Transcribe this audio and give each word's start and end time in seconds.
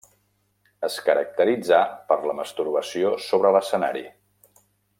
Es 0.87 0.95
caracteritzà 1.09 1.81
per 2.07 2.17
la 2.31 2.35
masturbació 2.39 3.13
sobre 3.27 3.53
l'escenari. 3.57 4.03